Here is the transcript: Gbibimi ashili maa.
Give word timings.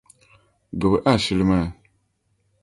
Gbibimi 0.79 1.05
ashili 1.11 1.43
maa. 1.49 1.67